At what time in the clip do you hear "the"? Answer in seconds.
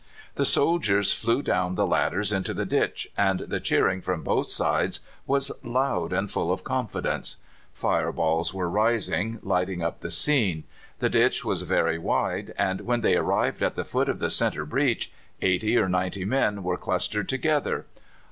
0.33-0.45, 1.75-1.85, 2.55-2.65, 3.41-3.59, 9.99-10.09, 10.97-11.09, 13.75-13.85, 14.17-14.31